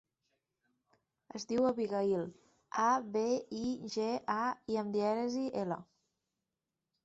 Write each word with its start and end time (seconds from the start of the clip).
Es 1.39 1.45
diu 1.51 1.67
Abigaïl: 1.71 2.23
a, 2.85 2.87
be, 3.17 3.23
i, 3.61 3.69
ge, 3.99 4.09
a, 4.37 4.41
i 4.75 4.83
amb 4.85 4.99
dièresi, 4.99 5.49
ela. 5.65 5.83